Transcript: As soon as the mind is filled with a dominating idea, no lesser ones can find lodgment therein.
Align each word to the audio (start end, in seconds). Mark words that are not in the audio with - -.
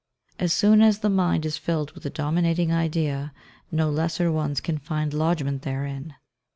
As 0.39 0.51
soon 0.51 0.81
as 0.81 0.97
the 1.01 1.11
mind 1.11 1.45
is 1.45 1.57
filled 1.59 1.91
with 1.91 2.03
a 2.07 2.09
dominating 2.09 2.73
idea, 2.73 3.31
no 3.71 3.91
lesser 3.91 4.31
ones 4.31 4.59
can 4.59 4.79
find 4.79 5.13
lodgment 5.13 5.61
therein. 5.61 6.15